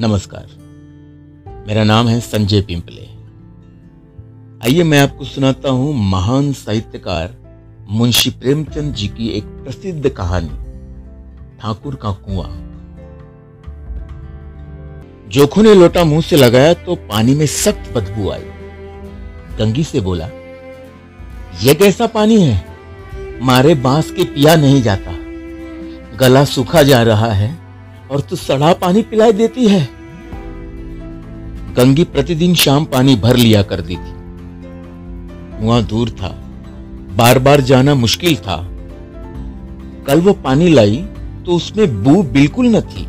नमस्कार। 0.00 0.46
मेरा 1.68 1.84
नाम 1.84 2.08
है 2.08 2.20
संजय 2.20 2.60
पिंपले। 2.60 3.02
आइए 4.64 4.82
मैं 4.82 5.00
आपको 5.00 5.24
सुनाता 5.24 5.70
हूँ 5.70 5.94
महान 6.10 6.52
साहित्यकार 6.52 7.34
मुंशी 7.88 8.30
प्रेमचंद 8.30 8.94
जी 8.94 9.08
की 9.08 9.28
एक 9.28 9.44
प्रसिद्ध 9.44 10.08
कहानी, 10.08 10.48
ठाकुर 11.60 11.94
का 11.94 12.12
कुआँ। 12.12 12.48
जोखू 15.28 15.62
ने 15.62 15.74
लोटा 15.74 16.04
मुँह 16.04 16.20
से 16.20 16.36
लगाया 16.36 16.74
तो 16.74 16.94
पानी 16.94 17.34
में 17.34 17.46
सख्त 17.46 17.92
बदबू 17.92 18.30
आई। 18.30 18.44
गंगी 19.58 19.84
से 19.84 20.00
बोला 20.00 20.28
यह 21.62 21.74
कैसा 21.74 22.06
पानी 22.06 22.42
है? 22.42 22.64
मारे 23.42 23.74
बाँस 23.74 24.10
के 24.10 24.24
पिया 24.24 24.56
नहीं 24.56 24.82
जाता। 24.82 25.18
गला 26.16 26.44
सूखा 26.44 26.82
जा 26.82 27.02
रहा 27.02 27.32
है। 27.32 27.67
और 28.10 28.20
तू 28.20 28.36
सड़ा 28.36 28.72
पानी 28.72 29.02
पिलाई 29.02 29.32
देती 29.32 29.66
है। 29.68 29.88
गंगी 31.76 32.04
प्रतिदिन 32.04 32.54
शाम 32.54 32.84
पानी 32.84 33.16
भर 33.16 33.36
लिया 33.36 33.62
कर 33.62 33.80
दी 33.80 33.96
थी। 33.96 34.16
कुआँ 35.60 35.82
दूर 35.82 36.10
था। 36.10 36.28
बार 37.16 37.38
बार 37.38 37.60
जाना 37.60 37.94
मुश्किल 37.94 38.36
था। 38.36 38.56
कल 40.06 40.20
वो 40.20 40.32
पानी 40.32 40.68
लाई 40.68 40.96
तो 41.46 41.52
उसमें 41.52 42.02
बू 42.04 42.22
बिल्कुल 42.22 42.66
न 42.66 42.80
थी। 42.80 43.06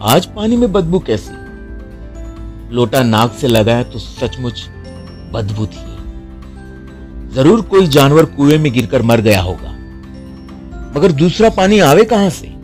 आज 0.00 0.26
पानी 0.26 0.56
में 0.56 0.72
बदबू 0.72 0.98
कैसी? 0.98 1.32
लोटा 2.74 3.02
नाक 3.02 3.32
से 3.32 3.48
लगाया 3.48 3.82
तो 3.82 3.98
सचमुच 3.98 4.66
बदबू 5.32 5.66
थी। 5.66 5.86
ज़रूर 7.34 7.60
कोई 7.60 7.86
जानवर 7.86 8.24
कुएँ 8.24 8.58
में 8.58 8.72
गिरकर 8.72 9.02
मर 9.02 9.20
गया 9.20 9.40
होगा। 9.42 9.72
मगर 10.96 11.12
दूसरा 11.12 11.48
पानी 11.50 11.78
आवे 11.78 12.04
कहाँ 12.04 12.30
से? 12.30 12.57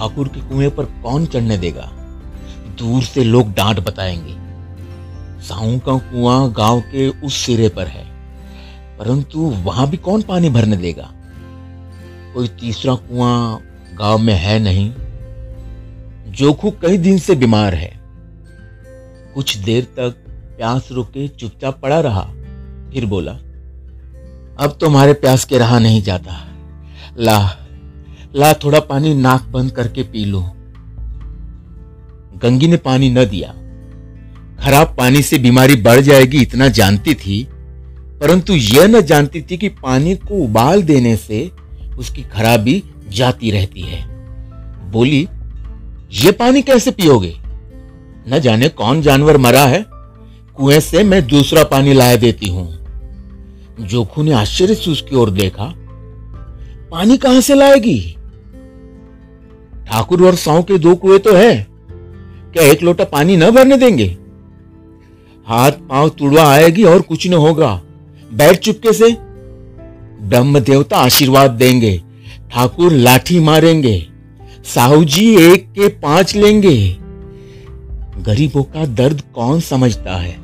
ठाकुर 0.00 0.28
के 0.28 0.40
कुएँ 0.40 0.68
पर 0.70 0.84
कौन 1.02 1.24
चढ़ने 1.26 1.56
देगा? 1.58 1.90
दूर 2.78 3.02
से 3.02 3.24
लोग 3.24 3.52
डांट 3.54 3.80
बताएँगे। 3.80 4.34
साहू 5.40 5.78
का 5.78 5.96
कुआँ 6.04 6.52
गाँव 6.52 6.80
के 6.80 7.08
उस 7.08 7.36
सिरे 7.36 7.68
पर 7.68 7.86
है, 7.86 8.04
परंतु 8.98 9.40
वहाँ 9.64 9.88
भी 9.90 9.96
कौन 9.96 10.22
पानी 10.22 10.50
भरने 10.50 10.76
देगा? 10.76 11.10
कोई 12.34 12.48
तीसरा 12.60 12.94
कुआँ 12.94 13.60
गाँव 13.94 14.18
में 14.18 14.34
है 14.34 14.58
नहीं। 14.58 14.90
जोखू 16.32 16.70
कई 16.82 16.98
दिन 16.98 17.18
से 17.18 17.34
बीमार 17.34 17.74
है। 17.74 17.92
कुछ 19.34 19.56
देर 19.58 19.84
तक 19.96 20.24
प्यास 20.56 20.88
रुके 20.92 21.28
चुपचाप 21.28 21.80
पड़ा 21.80 22.00
रहा, 22.00 22.22
फिर 22.92 23.06
बोला, 23.06 23.32
अब 24.58 24.76
तुम्हारे 24.80 25.12
प्यास 25.12 25.44
के 25.44 25.58
रहा 25.58 25.78
नहीं 25.78 26.02
जाता। 26.02 26.44
ला 27.18 27.38
ला 28.36 28.52
थोड़ा 28.52 28.80
पानी 28.80 29.14
नाक 29.14 29.44
बंद 29.44 29.70
करके 29.70 30.02
पी 30.02 30.24
लो। 30.24 30.40
गंगी 32.42 32.68
ने 32.68 32.76
पानी 32.76 33.10
न 33.10 33.24
दिया। 33.24 33.48
खराब 34.64 34.94
पानी 34.98 35.22
से 35.22 35.38
बीमारी 35.38 35.76
बढ़ 35.76 36.00
जाएगी 36.00 36.42
इतना 36.42 36.68
जानती 36.68 37.14
थी, 37.14 37.48
परंतु 38.20 38.52
यह 38.52 38.86
न 38.86 39.00
जानती 39.00 39.42
थी 39.42 39.56
कि 39.56 39.68
पानी 39.68 40.14
को 40.14 40.34
उबाल 40.34 40.82
देने 40.82 41.16
से 41.16 41.50
उसकी 41.98 42.22
खराबी 42.22 42.82
जाती 43.08 43.50
रहती 43.50 43.80
है। 43.80 44.04
बोली, 44.90 45.28
ये 46.12 46.32
पानी 46.32 46.62
कैसे 46.62 46.90
पियोगे? 46.90 47.34
न 48.28 48.38
जाने 48.38 48.68
कौन 48.68 49.02
जानवर 49.02 49.36
मरा 49.36 49.64
है। 49.64 49.84
कुएँ 50.56 50.80
से 50.80 51.02
मैं 51.02 51.26
दूसरा 51.26 51.64
पानी 51.64 51.92
लाया 51.92 52.16
देती 52.16 52.48
हूँ। 52.48 52.68
जोखू 53.80 54.22
ने 54.22 54.32
आश्चर्य 54.32 54.74
से 54.74 54.90
उसकी 54.90 55.16
ओर 55.16 55.30
देखा। 55.30 55.74
पानी 56.90 57.16
कहाँ 57.16 57.40
से 57.40 57.54
लाएगी? 57.54 58.16
ठाकुर 59.90 60.26
और 60.26 60.34
सौ 60.34 60.62
के 60.62 60.78
दो 60.78 60.94
कुएँ 60.94 61.18
तो 61.18 61.32
है। 61.32 61.66
क्या 62.52 62.62
एक 62.62 62.82
लोटा 62.82 63.04
पानी 63.04 63.36
न 63.36 63.50
भरने 63.50 63.76
देंगे? 63.76 64.16
हाथ 65.46 65.70
पाँव 65.70 66.08
तुड़वा 66.08 66.50
आएगी 66.52 66.84
और 66.84 67.02
कुछ 67.02 67.28
न 67.28 67.34
होगा। 67.34 67.82
बैठ 68.32 68.58
चुपके 68.58 68.92
से। 68.92 69.10
ब्रह्म 70.22 70.60
देवता 70.60 70.96
आशीर्वाद 70.96 71.50
देंगे। 71.50 72.02
ठाकुर 72.52 72.92
लाठी 72.92 73.40
मारेंगे। 73.40 74.06
साहू 74.74 75.04
जी 75.04 75.36
एक 75.36 75.72
के 75.72 75.88
पाँच 75.88 76.36
लेंगे। 76.36 76.96
गरीबों 78.18 78.62
का 78.62 78.86
दर्द 78.86 79.22
कौन 79.34 79.60
समझता 79.60 80.16
है? 80.16 80.36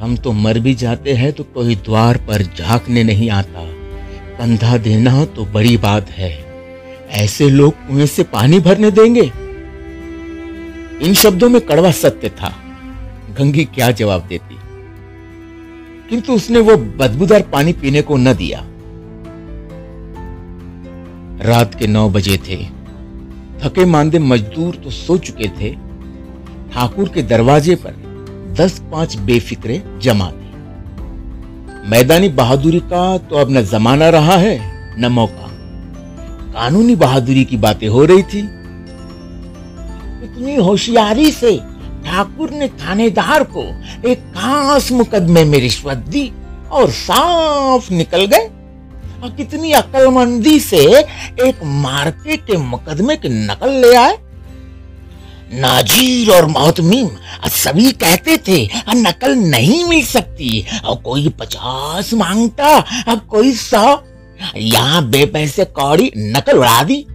हम 0.00 0.16
तो 0.16 0.32
मर 0.32 0.58
भी 0.58 0.74
जाते 0.74 1.12
हैं 1.12 1.32
तो 1.32 1.44
कोई 1.44 1.74
द्वार 1.74 2.16
पर 2.16 2.42
झांकने 2.42 3.04
नहीं 3.04 3.30
आता। 3.30 3.64
कंधा 4.38 4.76
देना 4.76 5.24
तो 5.24 5.44
बड़ी 5.44 5.76
बात 5.76 6.10
है। 6.10 6.47
ऐसे 7.10 7.50
लोग 7.50 7.74
कुएँ 7.74 8.06
से 8.06 8.22
पानी 8.22 8.60
भरने 8.60 8.90
देंगे? 8.90 9.32
इन 11.06 11.14
शब्दों 11.14 11.48
में 11.48 11.60
कड़वा 11.60 11.90
सत्य 11.90 12.28
था। 12.28 12.54
गंगी 13.38 13.64
क्या 13.64 13.90
जवाब 13.90 14.26
देती? 14.26 14.58
किंतु 16.10 16.32
उसने 16.32 16.58
वो 16.58 16.76
बदबूदार 16.76 17.42
पानी 17.42 17.72
पीने 17.72 18.02
को 18.02 18.16
न 18.16 18.32
दिया। 18.34 18.64
रात 21.48 21.74
के 21.74 21.86
नौ 21.86 22.10
बजे 22.10 22.36
थे। 22.36 22.64
थके 23.62 23.84
मांदे 23.84 24.18
मजदूर 24.18 24.74
तो 24.74 24.90
सो 24.90 25.18
चुके 25.18 25.48
थे। 25.48 25.74
ठाकुर 26.72 27.08
के 27.08 27.22
दरवाजे 27.22 27.74
पर 27.74 28.08
दस 28.58 28.82
पाँच 28.92 29.16
बेफिक्रे 29.16 29.82
जमा 30.02 30.30
थे। 30.30 30.48
मैदानी 31.88 32.28
बहादुरी 32.28 32.80
का 32.80 33.18
तो 33.18 33.36
अब 33.36 33.50
न 33.50 33.62
जमाना 33.62 34.08
रहा 34.08 34.36
है, 34.36 34.60
न 35.00 35.06
मौका। 35.06 35.47
कानूनी 36.58 36.94
बहादुरी 36.96 37.44
की 37.44 37.56
बातें 37.56 37.88
हो 37.88 38.04
रही 38.04 38.22
थी। 38.22 38.38
इतनी 40.24 40.54
होशियारी 40.56 41.30
से 41.32 41.56
ठाकुर 42.06 42.50
ने 42.50 42.68
थानेदार 42.68 43.42
को 43.42 43.62
एक 44.08 44.18
खास 44.36 44.92
मुकदमे 44.92 45.44
में 45.44 45.58
रिश्वत 45.58 45.96
दी 45.96 46.32
और 46.70 46.90
साफ़ 46.90 47.92
निकल 47.92 48.24
गए। 48.26 48.50
और 49.22 49.30
कितनी 49.30 49.72
अकलमंदी 49.72 50.60
से 50.60 50.84
एक 51.40 51.60
मार्के 51.64 52.36
के 52.36 52.56
मुकदमे 52.56 53.16
की 53.16 53.28
नकल 53.28 53.70
ले 53.70 53.94
आए। 53.96 54.18
नाजीर 55.52 56.30
और 56.30 56.46
मोहतमीम 56.46 57.08
सभी 57.48 57.92
कहते 57.92 58.36
थे 58.36 58.68
नकल 58.94 59.34
नहीं 59.34 59.84
मिल 59.84 60.04
सकती। 60.04 60.64
और 60.84 60.96
कोई 60.96 61.28
पचास 61.28 62.12
माँगता, 62.14 62.76
अब 63.08 63.26
कोई 63.30 63.52
सौ 63.52 63.94
यहाँ 64.56 65.08
बेपैसे 65.10 65.64
कौड़ी 65.64 66.10
नकल 66.16 66.58
उड़ा 66.58 66.82
दी। 66.82 67.06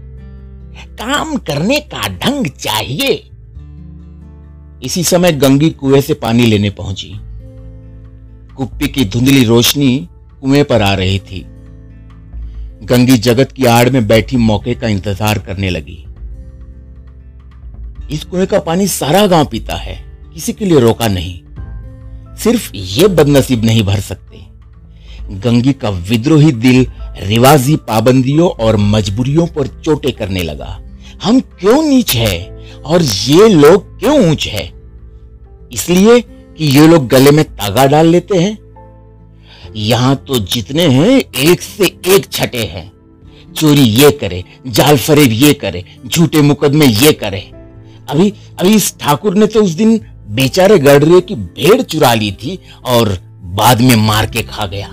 काम 0.99 1.35
करने 1.37 1.79
का 1.93 2.07
ढंग 2.07 2.47
चाहिए। 2.47 3.13
इसी 4.83 5.03
समय 5.03 5.31
गंगी 5.31 5.69
कुएँ 5.69 6.01
से 6.01 6.13
पानी 6.13 6.45
लेने 6.45 6.69
पहुँची। 6.69 7.11
कुप्पी 8.57 8.87
की 8.87 9.05
धुंधली 9.05 9.43
रोशनी 9.43 10.07
कुएँ 10.41 10.63
पर 10.63 10.81
आ 10.81 10.93
रही 10.93 11.19
थी। 11.19 11.45
गंगी 12.83 13.17
जगत 13.17 13.51
की 13.51 13.65
आड़ 13.65 13.89
में 13.89 14.07
बैठी 14.07 14.37
मौके 14.37 14.73
का 14.75 14.87
इंतज़ार 14.87 15.39
करने 15.39 15.69
लगी। 15.69 16.03
इस 18.11 18.23
कुएँ 18.23 18.45
का 18.45 18.59
पानी 18.59 18.87
सारा 18.87 19.25
गाँव 19.27 19.45
पीता 19.45 19.75
है, 19.75 19.95
किसी 20.33 20.53
के 20.53 20.65
लिए 20.65 20.79
रोका 20.79 21.07
नहीं। 21.07 21.39
सिर्फ़ 22.35 22.71
ये 22.75 23.07
बदनसीब 23.07 23.65
नहीं 23.65 23.83
भर 23.83 23.99
सकते। 23.99 24.41
गंगी 25.39 25.73
का 25.73 25.89
विद्रोही 25.89 26.51
दिल 26.51 26.85
रिवाजी 27.21 27.75
पाबंदियों 27.75 28.49
और 28.49 28.77
मजबूरियों 28.77 29.47
पर 29.47 29.67
चोटे 29.67 30.11
करने 30.11 30.43
लगा। 30.43 30.79
हम 31.23 31.39
क्यों 31.39 31.81
नीच 31.83 32.15
है 32.15 32.65
और 32.85 33.01
ये 33.01 33.47
लोग 33.49 33.99
क्यों 33.99 34.29
ऊंच 34.29 34.47
है? 34.47 34.65
इसलिए 35.73 36.19
कि 36.57 36.65
ये 36.65 36.87
लोग 36.87 37.07
गले 37.07 37.31
में 37.31 37.45
तागा 37.45 37.85
डाल 37.85 38.07
लेते 38.07 38.37
हैं। 38.37 38.57
यहाँ 39.75 40.15
तो 40.15 40.39
जितने 40.39 40.87
हैं, 40.87 41.23
एक 41.35 41.61
से 41.61 41.85
एक 41.85 42.27
छठे 42.31 42.63
हैं। 42.63 42.91
चोरी 43.53 43.81
ये 43.81 44.11
करे, 44.11 44.43
जाल 44.67 44.97
फरेब 44.97 45.31
ये 45.31 45.53
करे, 45.53 45.85
झूठे 46.07 46.41
मुकदमे 46.41 46.85
ये 46.85 47.11
करे। 47.11 47.39
अभी 48.09 48.33
अभी 48.59 48.75
इस 48.75 48.97
ठाकुर 48.99 49.35
ने 49.35 49.47
तो 49.47 49.63
उस 49.63 49.71
दिन 49.71 49.99
बेचारे 50.27 50.79
गडरे 50.79 51.21
की 51.21 51.35
भेड़ 51.35 51.81
चुरा 51.81 52.13
ली 52.13 52.31
थी 52.31 52.59
और 52.85 53.17
बाद 53.43 53.81
में 53.81 53.95
मार 53.95 54.25
के 54.25 54.41
खा 54.41 54.65
गया। 54.65 54.87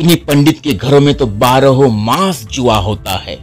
इन्हीं 0.00 0.16
पंडित 0.16 0.60
के 0.60 0.72
घरों 0.72 1.00
में 1.00 1.14
तो 1.14 1.26
बारह 1.26 1.86
मास 1.88 2.46
जुआ 2.52 2.76
होता 2.76 3.16
है। 3.18 3.36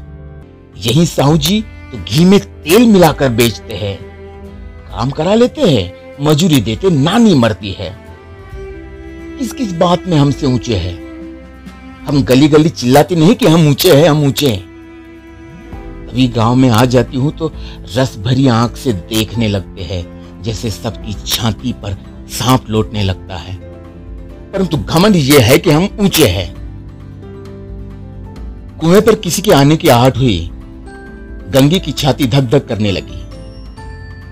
यही 0.77 1.05
साहू 1.05 1.37
जी 1.37 1.61
तो 1.91 1.97
घी 2.03 2.25
में 2.25 2.39
तेल 2.39 2.87
मिलाकर 2.87 3.29
बेचते 3.29 3.73
हैं। 3.73 3.97
काम 4.91 5.09
करा 5.09 5.33
लेते 5.33 5.61
हैं, 5.61 5.93
मजूरी 6.21 6.61
देते 6.61 6.89
नानी 6.89 7.33
मरती 7.33 7.71
है। 7.71 7.89
किस 9.39 9.51
किस 9.53 9.73
बात 9.73 10.07
में 10.07 10.17
हमसे 10.17 10.47
ऊँचे 10.47 10.75
है? 10.75 10.93
हम 12.05 12.23
गली 12.23 12.47
गली 12.47 12.69
चिल्लाते 12.69 13.15
नहीं 13.15 13.35
कि 13.35 13.47
हम 13.47 13.67
ऊँचे 13.67 13.95
हैं, 13.95 14.09
हम 14.09 14.23
ऊँचे 14.23 14.49
हैं। 14.49 14.63
कभी 16.07 16.27
गाँव 16.27 16.55
में 16.55 16.69
आ 16.69 16.85
जाती 16.85 17.17
हूँ 17.17 17.31
तो 17.31 17.51
रस 17.95 18.17
भरी 18.17 18.47
आँख 18.47 18.75
से 18.77 18.93
देखने 18.93 19.47
लगते 19.47 19.83
हैं, 19.83 20.41
जैसे 20.43 20.71
सबकी 20.71 21.13
छाती 21.25 21.73
पर 21.73 21.97
सांप 22.29 22.69
लौटने 22.69 23.03
लगता 23.03 23.35
है। 23.35 23.64
परंतु 24.55 24.77
घमंड 24.77 25.15
यह 25.15 25.45
है 25.45 25.57
कि 25.57 25.71
हम 25.71 25.97
ऊँचे 25.99 26.27
हैं। 26.27 26.55
कुएँ 28.79 29.01
पर 29.01 29.15
किसी 29.15 29.41
के 29.41 29.51
आने 29.51 29.77
की 29.77 29.87
आहट 29.87 30.17
हुई। 30.17 30.49
गंगी 31.49 31.79
की 31.79 31.91
छाती 31.91 32.27
धक 32.27 32.41
धक 32.41 32.67
करने 32.67 32.91
लगी। 32.91 33.25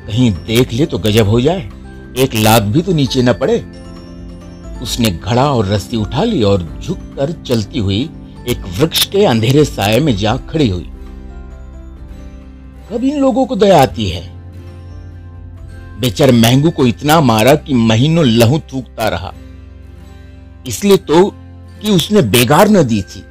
कहीं 0.07 0.31
देख 0.31 0.73
ले 0.73 0.85
तो 0.85 0.97
गजब 0.97 1.27
हो 1.27 1.41
जाए। 1.41 1.69
एक 2.17 2.29
लात 2.35 2.63
भी 2.63 2.81
तो 2.81 2.93
नीचे 2.93 3.21
न 3.21 3.33
पड़े। 3.33 3.57
उसने 4.81 5.09
घड़ा 5.09 5.53
और 5.53 5.65
रस्सी 5.65 5.97
उठा 5.97 6.23
ली 6.23 6.43
और 6.43 6.79
झुककर 6.83 7.31
चलती 7.31 7.79
हुई 7.79 8.09
एक 8.47 8.65
वृक्ष 8.79 9.05
के 9.05 9.25
अंधेरे 9.25 9.65
साय 9.65 9.99
में 9.99 10.17
जा 10.17 10.37
खड़ी 10.37 10.69
हुई। 10.69 10.89
कब 12.91 13.03
इन 13.03 13.19
लोगों 13.19 13.45
को 13.45 13.55
दया 13.55 13.81
आती 13.81 14.09
है? 14.09 14.33
बेचर 15.99 16.31
महंगू 16.31 16.71
को 16.71 16.85
इतना 16.85 17.21
मारा 17.21 17.55
कि 17.55 17.73
महीनों 17.73 18.25
लहू 18.25 18.59
थूकता 18.59 19.07
रहा। 19.07 19.33
इसलिए 20.67 20.97
तो 20.97 21.25
कि 21.81 21.91
उसने 21.91 22.21
बेगार 22.21 22.69
न 22.69 22.83
दी 22.83 23.01
थी। 23.01 23.23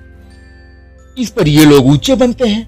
इस 1.17 1.31
पर 1.31 1.49
ये 1.49 1.65
लोग 1.65 1.87
ऊँचे 1.87 2.15
बनते 2.15 2.49
हैं। 2.49 2.67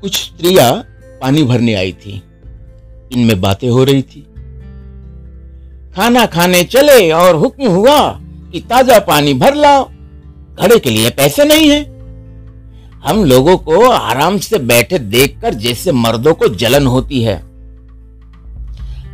कुछ 0.00 0.16
स्त्रियाँ 0.16 0.72
पानी 1.20 1.42
भरने 1.42 1.74
आई 1.74 1.92
थी। 1.92 2.22
इनमें 3.12 3.40
बातें 3.40 3.68
हो 3.68 3.84
रही 3.84 4.02
थी। 4.02 4.20
खाना 5.96 6.24
खाने 6.26 6.62
चले 6.64 7.10
और 7.12 7.34
हुक्म 7.34 7.68
हुआ 7.68 7.98
कि 8.52 8.60
ताज़ा 8.60 8.98
पानी 8.98 9.34
भर 9.34 9.54
लाओ। 9.54 9.84
घड़े 10.60 10.78
के 10.78 10.90
लिए 10.90 11.10
पैसे 11.10 11.44
नहीं 11.44 11.70
है। 11.70 11.82
हम 13.04 13.24
लोगों 13.24 13.56
को 13.58 13.80
आराम 13.90 14.38
से 14.38 14.58
बैठे 14.58 14.98
देखकर 14.98 15.54
जैसे 15.54 15.92
मर्दों 15.92 16.34
को 16.34 16.48
जलन 16.54 16.86
होती 16.86 17.22
है। 17.22 17.36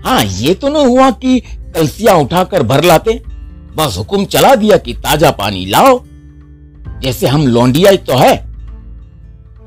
हाँ 0.04 0.22
ये 0.25 0.54
तो 0.54 0.69
न 0.69 0.86
हुआ 0.86 1.10
कि 1.10 1.40
कलसिया 1.75 2.14
उठाकर 2.14 2.62
भर 2.62 2.84
लाते। 2.84 3.12
बस 3.76 3.94
हुक्म 3.99 4.25
चला 4.25 4.55
दिया 4.55 4.76
कि 4.76 4.94
ताज़ा 4.94 5.31
पानी 5.31 5.64
लाओ। 5.67 6.00
जैसे 7.02 7.26
हम 7.26 7.46
लौंडिया 7.46 7.93
तो 7.96 8.17
है। 8.17 8.34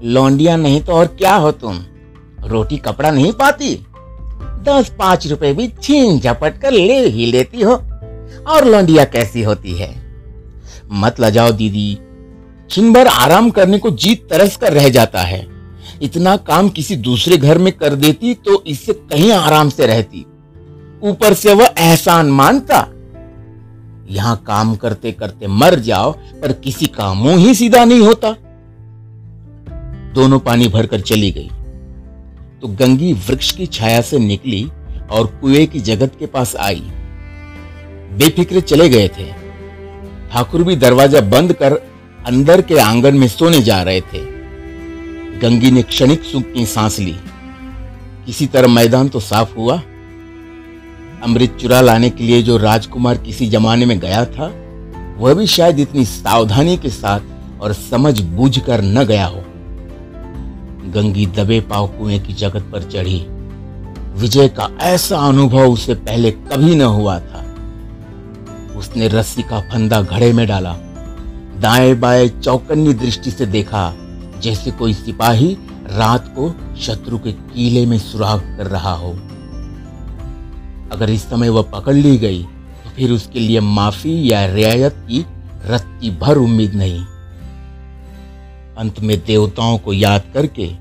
लौंडिया 0.03 0.55
नहीं 0.57 0.81
तो 0.81 0.93
और 0.93 1.07
क्या 1.07 1.35
हो 1.35 1.51
तुम? 1.51 1.79
रोटी 2.43 2.77
कपड़ा 2.77 3.11
नहीं 3.11 3.31
पाती? 3.31 3.75
दस 4.63 4.91
पाँच 4.99 5.27
रुपए 5.27 5.53
भी 5.53 5.67
छीन 5.83 6.19
झपट 6.19 6.61
कर 6.61 6.71
ले 6.71 7.07
ही 7.07 7.25
लेती 7.25 7.61
हो। 7.61 7.73
और 8.47 8.65
लौंडिया 8.65 9.03
कैसी 9.05 9.41
होती 9.41 9.73
है? 9.73 9.93
मत 10.91 11.19
लजाओ 11.19 11.51
दीदी। 11.51 11.97
छिन 12.69 12.93
भर 12.93 13.07
आराम 13.07 13.49
करने 13.49 13.77
को 13.77 13.91
जीत 13.91 14.27
तरस 14.29 14.55
कर 14.57 14.73
रह 14.73 14.89
जाता 14.89 15.21
है। 15.21 15.45
इतना 16.01 16.35
काम 16.37 16.69
किसी 16.69 16.95
दूसरे 16.95 17.37
घर 17.37 17.57
में 17.57 17.71
कर 17.73 17.95
देती 17.95 18.33
तो 18.35 18.63
इससे 18.67 18.93
कहीं 18.93 19.31
आराम 19.31 19.69
से 19.69 19.87
रहती। 19.87 20.25
ऊपर 21.03 21.33
से 21.33 21.53
वह 21.53 21.73
एहसान 21.77 22.31
मानता 22.31 22.85
यहाँ 24.09 24.43
काम 24.47 24.75
करते 24.75 25.11
करते 25.11 25.47
मर 25.47 25.79
जाओ, 25.79 26.11
पर 26.11 26.51
किसी 26.53 26.85
का 26.85 27.13
मुँह 27.13 27.37
ही 27.37 27.53
सीधा 27.55 27.85
नहीं 27.85 27.99
होता। 27.99 28.35
दोनों 30.13 30.39
पानी 30.39 30.67
भरकर 30.67 31.01
चली 31.01 31.31
गई। 31.31 31.49
तो 32.61 32.67
गंगी 32.67 33.13
वृक्ष 33.13 33.51
की 33.51 33.65
छाया 33.65 34.01
से 34.01 34.19
निकली 34.19 34.71
और 35.11 35.25
कुएँ 35.41 35.65
की 35.65 35.79
जगत 35.79 36.11
के 36.19 36.25
पास 36.25 36.55
आई। 36.55 36.83
बेफिक्र 38.17 38.59
चले 38.59 38.89
गए 38.89 39.07
थे। 39.07 39.25
ठाकुर 40.31 40.63
भी 40.63 40.75
दरवाज़ा 40.75 41.21
बंद 41.21 41.53
कर 41.53 41.73
अंदर 42.25 42.61
के 42.61 42.77
आँगन 42.79 43.15
में 43.15 43.27
सोने 43.27 43.61
जा 43.61 43.83
रहे 43.83 44.01
थे। 44.01 44.19
गंगी 45.39 45.71
ने 45.71 45.83
क्षणिक 45.83 46.23
सुख 46.23 46.43
की 46.43 46.65
सांस 46.65 46.99
ली। 46.99 47.15
किसी 48.25 48.47
तरह 48.47 48.67
मैदान 48.67 49.09
तो 49.09 49.19
साफ़ 49.19 49.55
हुआ। 49.55 49.81
अमृत 51.23 51.57
चुरा 51.61 51.81
लाने 51.81 52.09
के 52.09 52.23
लिए 52.23 52.43
जो 52.43 52.57
राजकुमार 52.57 53.17
किसी 53.17 53.47
जमाने 53.47 53.85
में 53.85 53.99
गया 53.99 54.25
था, 54.25 54.53
वह 55.17 55.33
भी 55.33 55.47
शायद 55.47 55.79
इतनी 55.79 56.05
सावधानी 56.05 56.77
के 56.77 56.89
साथ 56.89 57.19
और 57.61 57.73
समझ 57.73 58.21
बूझ 58.21 58.59
कर 58.59 58.81
न 58.81 59.03
गया 59.03 59.25
हो। 59.25 59.43
गंगी 60.91 61.25
दबे 61.25 61.59
पाव 61.61 61.87
कुएँ 61.87 62.19
की 62.19 62.33
जगत 62.33 62.61
पर 62.71 62.83
चढ़ी। 62.83 63.25
विजय 64.15 64.47
का 64.47 64.77
ऐसा 64.81 65.17
अनुभव 65.17 65.59
उसे 65.59 65.93
पहले 65.93 66.31
कभी 66.31 66.75
न 66.75 66.81
हुआ 66.81 67.19
था। 67.19 67.55
उसने 68.77 69.07
रस्सी 69.07 69.43
का 69.43 69.59
फंदा 69.59 70.01
घड़े 70.01 70.33
में 70.33 70.47
डाला। 70.47 70.73
दाएँ 71.59 71.95
बाएँ 71.95 72.29
चौकन्नी 72.29 72.93
दृष्टि 72.93 73.31
से 73.31 73.45
देखा, 73.45 73.93
जैसे 74.39 74.71
कोई 74.71 74.93
सिपाही 74.93 75.57
रात 75.91 76.27
को 76.27 76.55
शत्रु 76.81 77.17
के 77.17 77.31
कीले 77.31 77.85
में 77.85 77.99
सुराग 77.99 78.39
कर 78.39 78.67
रहा 78.67 78.93
हो। 78.93 79.19
अगर 80.93 81.09
इस 81.09 81.29
समय 81.29 81.49
वह 81.49 81.61
पकड़ 81.61 81.95
ली 81.95 82.17
गई 82.17 82.43
तो 82.83 82.89
फिर 82.89 83.11
उसके 83.11 83.39
लिए 83.39 83.59
माफ़ी 83.59 84.31
या 84.31 84.45
रियायत 84.45 84.93
की 84.93 85.25
रत्ती 85.65 86.09
भर 86.11 86.37
उम्मीद 86.37 86.73
नहीं। 86.73 87.05
अंत 88.77 88.99
में 88.99 89.25
देवताओं 89.25 89.77
को 89.77 89.93
याद 89.93 90.23
करके 90.33 90.71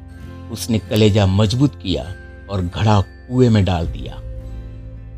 उसने 0.52 0.78
कलेजा 0.78 1.26
मज़बूत 1.26 1.74
किया 1.82 2.02
और 2.50 2.62
घड़ा 2.62 3.00
कुएँ 3.00 3.48
में 3.48 3.64
डाल 3.64 3.86
दिया। 3.86 4.14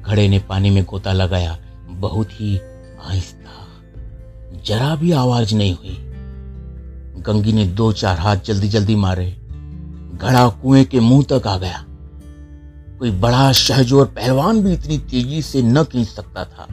घड़े 0.03 0.29
ने 0.29 0.39
पानी 0.39 0.71
में 0.71 0.85
गोता 0.85 1.13
लगाया। 1.13 1.59
बहुत 1.89 2.33
ही 2.33 2.59
आहिस्ता। 3.05 3.51
जरा 4.65 4.95
भी 4.95 5.13
आवाज़ 5.13 5.55
नहीं 5.55 5.75
हुई। 5.75 5.97
गंगी 7.23 7.53
ने 7.53 7.65
दो 7.65 7.93
चार 7.93 8.19
हाथ 8.19 8.37
जल्दी 8.37 8.69
जल्दी 8.69 8.97
मारे। 8.97 9.27
घड़ा 10.15 10.49
कुएँ 10.49 10.85
के 10.85 11.01
मुँह 11.01 11.25
तक 11.33 11.47
आ 11.47 11.59
गया। 11.59 11.85
कोई 12.99 13.11
बड़ा 13.11 13.53
शहजोर 13.53 14.07
पहलवान 14.07 14.63
भी 14.63 14.73
इतनी 14.73 14.99
तेज़ी 14.99 15.43
से 15.43 15.63
न 15.63 15.85
खींच 15.85 16.09
सकता 16.09 16.45
था। 16.45 16.67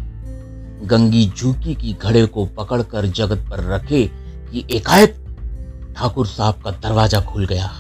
गंगी 0.86 1.26
झुकी 1.38 1.76
की 1.76 1.96
घड़े 2.04 2.26
को 2.26 2.46
पकड़कर 2.46 3.06
जगत 3.06 3.46
पर 3.50 3.64
रखे 3.64 4.04
कि 4.52 4.66
एकाएक 4.72 5.16
ठाकुर 5.98 6.28
साहब 6.28 6.62
का 6.64 6.72
दरवाज़ा 6.72 7.22
खुल 7.22 7.46
गया। 7.46 7.72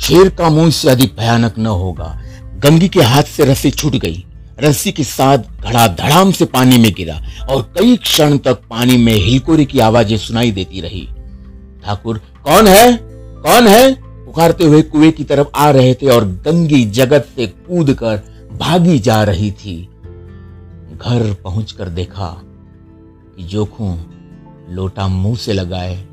शेर 0.00 0.28
का 0.28 0.48
मुँह 0.50 0.68
इससे 0.68 0.90
अधिक 0.90 1.16
भयानक 1.16 1.58
न 1.58 1.66
होगा। 1.66 2.20
गंगी 2.56 2.88
के 2.88 3.02
हाथ 3.02 3.22
से 3.22 3.44
रस्सी 3.44 3.70
छूट 3.70 3.96
गई। 3.96 4.24
रस्सी 4.60 4.92
के 4.92 5.04
साथ 5.04 5.38
घड़ा 5.62 5.86
धड़ाम 5.86 6.32
से 6.32 6.44
पानी 6.44 6.78
में 6.78 6.92
गिरा 6.92 7.20
और 7.50 7.62
कई 7.78 7.96
क्षण 7.96 8.38
तक 8.38 8.60
पानी 8.70 8.96
में 8.96 9.12
हिलकोरी 9.12 9.64
की 9.64 9.78
आवाज़ें 9.78 10.16
सुनाई 10.16 10.50
देती 10.50 10.80
रही। 10.80 11.08
ठाकुर, 11.84 12.18
कौन 12.44 12.66
है? 12.66 12.98
कौन 13.42 13.68
है? 13.68 14.09
पुकारते 14.40 14.64
हुए 14.64 14.82
कुएँ 14.82 15.10
की 15.12 15.24
तरफ़ 15.24 15.48
आ 15.54 15.70
रहे 15.70 15.94
थे 15.94 16.06
और 16.06 16.24
गंगी 16.24 16.84
जगत 16.90 17.26
से 17.36 17.46
कूद 17.46 17.92
कर 17.94 18.20
भागी 18.52 18.98
जा 18.98 19.22
रही 19.24 19.50
थी। 19.52 19.74
घर 20.96 21.34
पहुंचकर 21.44 21.88
देखा 21.88 22.28
कि 23.36 23.42
जोखू 23.42 23.92
लोटा 24.70 25.08
मुँह 25.08 25.36
से 25.36 25.52
लगाए, 25.52 26.04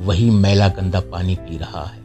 वही 0.00 0.30
मैला 0.30 0.68
गंदा 0.68 1.00
पानी 1.00 1.34
पी 1.34 1.58
रहा 1.58 1.84
है। 1.84 2.03